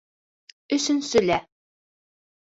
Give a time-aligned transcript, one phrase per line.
[0.77, 1.37] —Өсөнсөлә.